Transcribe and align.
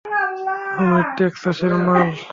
আমি 0.79 0.99
টেক্সাসের 1.17 1.73
মাল। 1.85 2.07